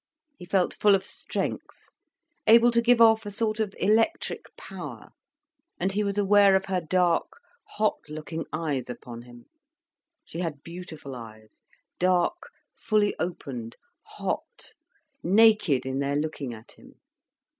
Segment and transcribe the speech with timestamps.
[0.35, 1.85] He felt full of strength,
[2.47, 5.09] able to give off a sort of electric power.
[5.79, 7.33] And he was aware of her dark,
[7.75, 9.45] hot looking eyes upon him.
[10.25, 11.61] She had beautiful eyes,
[11.99, 14.73] dark, fully opened, hot,
[15.21, 16.95] naked in their looking at him.